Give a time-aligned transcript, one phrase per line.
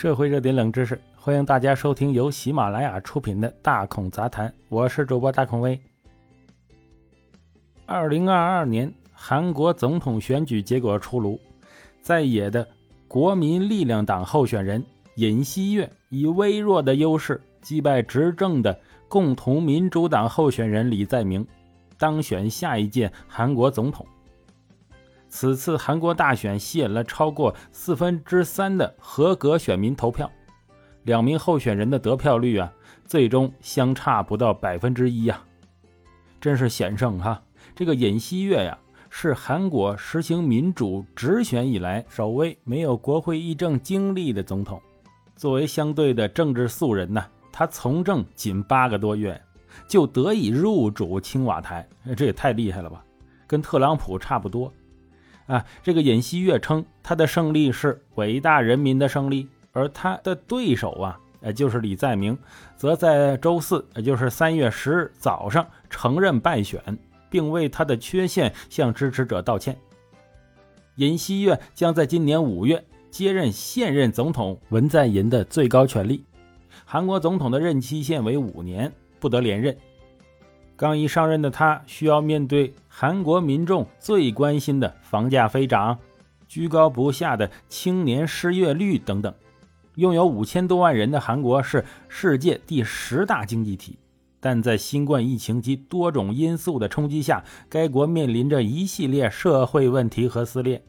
[0.00, 5.78] 社会热点冷知识，欢迎大家收听由喜马拉雅出品的《大孔杂谈》，我是主播大孔威。
[7.84, 11.38] 二零二二年韩国总统选举结果出炉，
[12.00, 12.66] 在野的
[13.06, 14.82] 国民力量党候选人
[15.16, 21.46] 尹锡悦以微弱的优势击败执政的共同民主党候选人李在明，
[21.98, 24.06] 当选下一届韩国总统。
[25.30, 30.28] 此次韩国大选吸引了超过四分之三的合格选民投票，
[31.04, 32.70] 两名候选人的得票率啊，
[33.06, 35.40] 最终相差不到百分之一呀，
[36.40, 37.40] 真是险胜哈！
[37.76, 38.76] 这个尹锡悦呀，
[39.08, 44.82] 是韩国实行民主直选以来首位没有国会议政经历的总统。
[45.36, 49.40] 作为相对的政治素人呢，他从政仅八个多月，
[49.86, 53.02] 就得以入主青瓦台，这也太厉害了吧！
[53.46, 54.72] 跟特朗普差不多。
[55.50, 62.38] 啊，这个尹锡悦称他的胜利是伟大人民的胜利，而他的对手啊，呃，就是李在明，
[62.76, 66.80] 则在周四，也就是三月十日早上承认败选，
[67.28, 69.76] 并为他的缺陷向支持者道歉。
[70.94, 76.24] 尹锡悦将在今年五月接任现任总统文在寅的最高权力。
[76.84, 79.76] 韩国总统的任期限为五年，不得连任。
[80.80, 85.98] 刚一上任的他，需要面对韩国民众最关心的房价飞涨、
[86.48, 89.34] 居高不下的青年失业率等等。
[89.96, 93.98] 拥有五千多万人的韩国是世界第十大经济体，
[94.40, 100.82] 但在新冠疫情及多种因素的冲击下，该国面临着一系列社会问题和撕裂。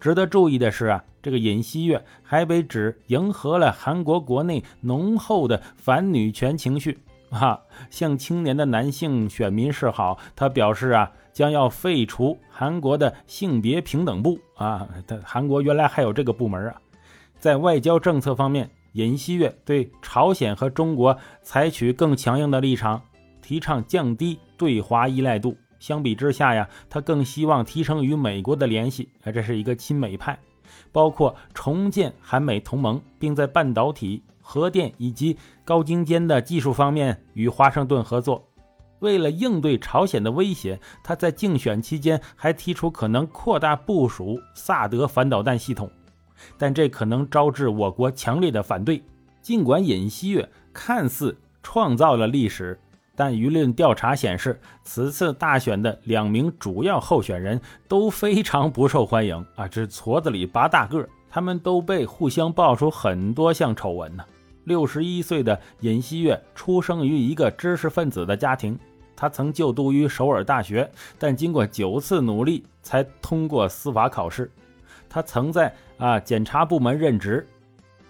[0.00, 6.98] 值得注意的是啊，这个尹锡悦还被指迎合了韩国国内浓厚的反女权情绪。
[7.38, 10.18] 啊，向青年的男性选民示好。
[10.34, 14.88] 他表示啊，将要废除韩国的性别平等部啊。
[15.06, 16.80] 他韩国原来还有这个部门啊。
[17.38, 23.00] 在外交政策方面，尹锡悦对朝鲜和中国采取更强硬的立场，
[23.40, 25.56] 提倡降低对华依赖度。
[25.78, 29.08] 相比之下呀，他更希望提升与美国的联系。
[29.24, 30.38] 啊，这是一个亲美派，
[30.90, 34.22] 包括重建韩美同盟，并在半导体。
[34.50, 38.44] 核电以及高精尖的技术方面与华盛顿合作。
[38.98, 45.88] 为了应对朝鲜的威胁，他在竞选期间还提出可能扩大部署萨德反导弹系统，
[46.58, 49.00] 但这可能招致我国强烈的反对。
[49.40, 52.76] 尽管尹锡悦看似创造了历史，
[53.14, 59.68] 但舆论调查显示，此次大选的两名主要候选人都非常不受欢迎啊！
[59.68, 64.24] 这矬子里拔大个，他们都被互相爆出很多项丑闻呢。
[64.64, 68.78] 六十一岁的尹锡悦出生于一个知识分子的家庭，
[69.16, 74.50] 他曾就读于首尔大学，但经过九次努力才通过司法考试。
[75.08, 77.46] 他曾在啊检察部门任职，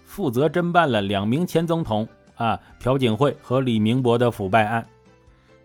[0.03, 4.85] 负责侦办了两名前总统啊朴槿惠和李明博的腐败案，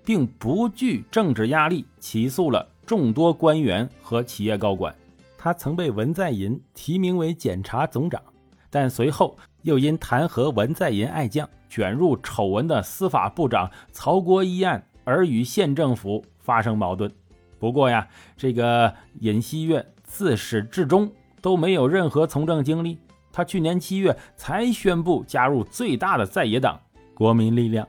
[0.04, 4.94] 并不惧政治压力起诉了众多官员和企业高管。
[5.36, 8.22] 他曾被文在寅提名为检察总长。
[8.68, 9.36] 但随后
[9.66, 17.12] 又因弹劾文在寅爱将、卷入丑闻的司法部长曹国一案而与县政府发生矛盾。
[17.58, 18.06] 不过呀，
[18.36, 21.10] 这个尹锡悦自始至终
[21.42, 22.96] 都没有任何从政经历。
[23.32, 26.80] 他去年七月才宣布加入最大的在野党
[27.12, 27.86] 国民力量。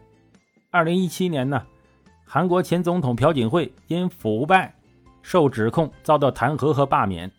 [0.71, 1.61] 二零一七年呢，
[2.25, 4.73] 韩国前总统朴槿惠因腐败
[5.21, 7.31] 受指控遭到弹劾和罢免，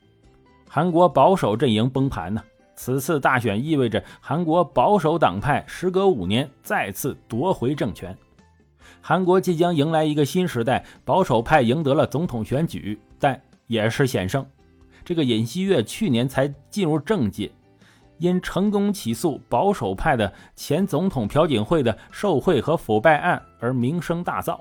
[0.69, 2.41] 韩国保守阵营崩盘呢。
[2.79, 8.17] 此次大选意味着韩国保守党派时隔五年再次夺回政权，
[9.01, 10.85] 韩国即将迎来一个新时代。
[11.05, 14.47] 保守派赢得了总统选举，但也是险胜。
[15.05, 17.51] 这个尹锡悦去年才进入政界，
[18.19, 24.57] 因成功起诉保守派的前总统朴槿惠的受贿和腐败案而名声大噪。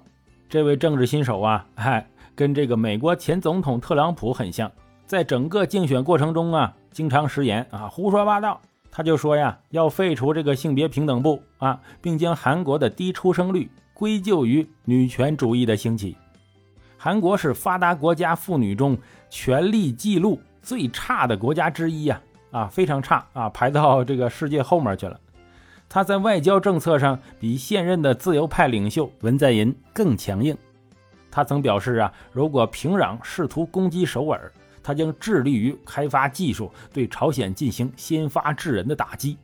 [0.50, 4.72] 这位政治新手啊，嗨，跟这个美国前总统特朗普很像，
[5.08, 6.76] 在整个竞选过程中啊。
[6.92, 8.60] 经常食言啊，胡说八道。
[8.90, 16.18] 他就说呀，要废除这个性别平等部啊，并将韩国的低出生率归咎于女权主义的兴起。
[16.98, 18.98] 韩国是发达国家妇女中
[19.30, 22.20] 权力记录最差的国家之一呀，
[22.50, 25.20] 啊，非常差啊，排到这个世界后面去了。
[25.88, 30.58] 他在外交政策上比现任的自由派领袖文在寅更强硬。
[31.30, 34.52] 他曾表示啊，如果平壤试图攻击首尔。
[34.88, 39.38] 他将致力于开发技术，对朝鲜进行先发制人的打击。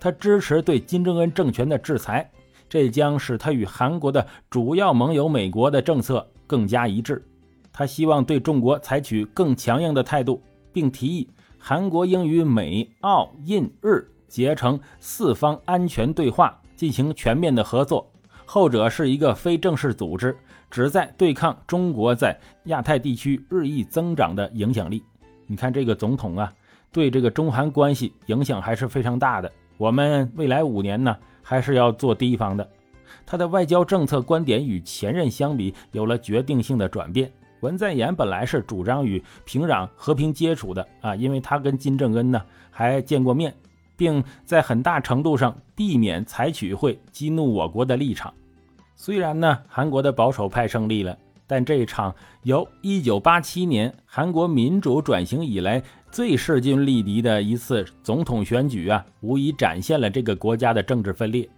[0.00, 2.30] 他支持对金正恩政权的制裁，
[2.70, 7.22] 这将使他与韩国的主要盟友美国的政策更加一致。
[7.70, 10.42] 他希望对中国采取更强硬的态度，
[10.72, 11.28] 并提议
[11.58, 18.10] 韩国应与美、澳、印、日结成四方安全对话，进行全面的合作。
[18.46, 20.34] 后者是一个非正式组织，
[20.72, 22.34] 旨在对抗中国在
[22.64, 25.04] 亚太地区日益增长的影响力。
[25.46, 26.50] 你看这个总统啊，
[26.90, 29.52] 对这个中韩关系影响还是非常大的。
[29.76, 32.66] 我们未来五年呢，还是要做第一方的。
[33.26, 37.30] 他的外交政策观点与前任相比，有了决定性的转变。
[37.60, 43.54] 文在寅本来是主张与平壤和平接触的啊，因为他跟金正恩呢还见过面，
[43.94, 48.32] 并在很大程度上避免采取会激怒我国的立场。
[48.94, 51.16] 虽然呢韩国的保守派胜利了，
[51.46, 61.48] 但这场由1987年韩国民主转型以来最势均力敌的一次总统选举啊，无疑展现了这个国家的政治分裂。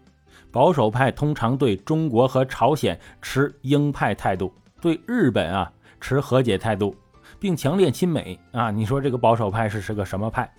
[0.50, 5.70] 保守派通常对中国和朝鲜持鹰派态度，对日本啊。
[6.00, 6.94] 持和解态度，
[7.40, 8.70] 并强烈亲美啊！
[8.70, 10.52] 你说这个保守派是是个什么派？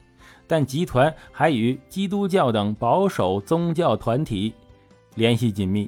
[0.47, 4.51] 但集团还与基督教等保守宗教团体
[5.13, 5.87] 联系紧密，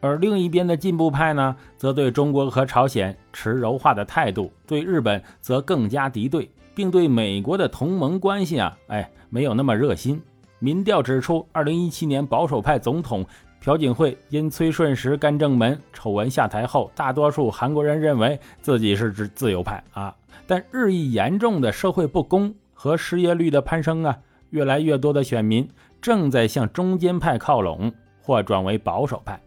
[0.00, 10.22] 而另一边的进步派呢，则对中国和朝鲜持柔化的态度，对日本则更加敌对，并对美国的同盟关系啊，哎，没有那么热心。
[10.60, 13.24] 民调指出，二零一七年保守派总统。
[13.60, 20.14] 朴槿惠因崔顺实干政门丑闻下台后，大多数韩国人认为自己是自自由派啊。
[20.46, 24.16] 但日益严重的社会不公和失业率的攀升啊，
[24.50, 25.68] 越来越多的选民
[26.00, 27.92] 正在向中间派靠拢
[28.22, 29.38] 或转为保守派。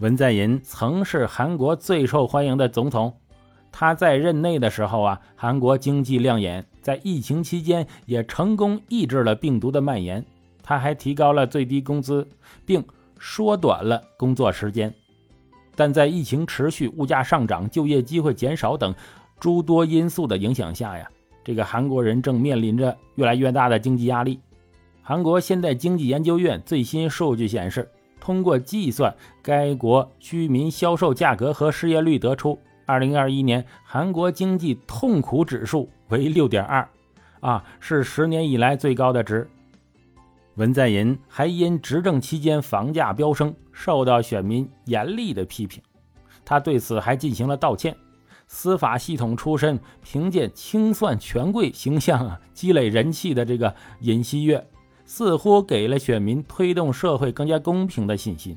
[0.00, 3.14] 文在寅曾是韩国最受欢迎的总统，
[3.70, 10.24] 他在任内的时候啊，韩国经济亮眼，在疫情期间也成功抑制了病毒的蔓延。
[10.62, 12.26] 他还提高了最低工资，
[12.66, 12.84] 并。
[13.22, 14.94] 缩短了工作时间，
[15.76, 18.94] 但在疫情持续、物价上涨、就业机会减少等
[19.38, 21.06] 诸多因素的影响下呀，
[21.44, 24.40] 这个韩国人正面临着越来越大的经济压力。
[25.02, 27.86] 韩国现代经济研究院最新数据显示，
[28.30, 29.12] 通过计算
[29.42, 32.56] 该国居民销售价格和失业率，得出
[32.86, 36.86] 2021年韩国经济痛苦指数为6.2，
[37.40, 39.50] 啊，是十年以来最高的值。
[40.54, 45.82] 文在寅还因执政期间房价飙升，受到选民严厉的批评。
[46.44, 47.96] 他对此还进行了道歉。
[48.46, 54.64] 司法系统出身、凭借清算权贵形象啊积累人气的这个尹锡悦，
[55.12, 58.56] 似乎给了选民推动社会更加公平的信心。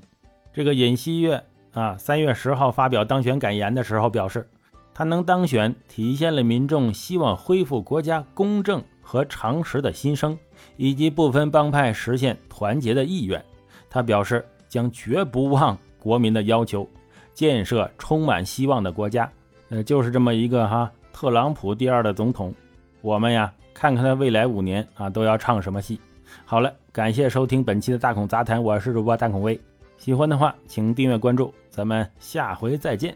[0.53, 4.47] 这个尹锡悦啊，三月十号发表当选感言的时候表示，
[4.93, 8.83] 他能当选，体现了民众希望恢复国家公正。
[9.05, 10.37] 和常识的心声，
[10.77, 13.43] 以及部分帮派实现团结的意愿，
[13.89, 16.87] 他表示将绝不忘国民的要求，
[17.33, 19.29] 建设充满希望的国家。
[19.69, 22.55] 呃，就是这么一个哈特朗普第二的总统，
[23.01, 25.99] 我们呀看看他未来五年啊都要唱什么戏。
[26.45, 29.59] 好了，感谢收听本期的大孔杂谈，我是主播大孔威，
[29.97, 33.15] 喜欢的话请订阅关注，咱们下回再见。